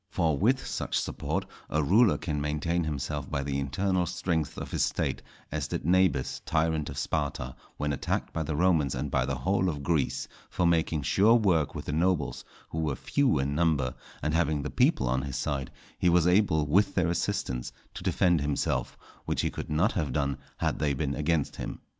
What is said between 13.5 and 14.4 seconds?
number, and